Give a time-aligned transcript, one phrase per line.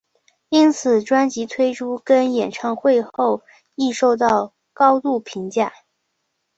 [0.49, 3.43] 因此专辑推出跟演唱会后
[3.75, 5.71] 亦受到高度评价。